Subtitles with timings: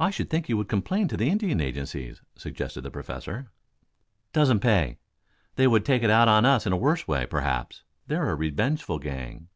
[0.00, 3.50] "I should think you would complain to the Indian agencies," suggested the Professor.
[4.32, 4.96] "Doesn't pay.
[5.56, 7.82] They would take it out of us in a worse way, perhaps.
[8.06, 9.48] They're a revengeful gang."